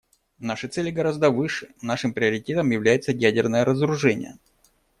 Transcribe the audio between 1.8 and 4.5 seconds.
нашим приоритетом является ядерное разоружение.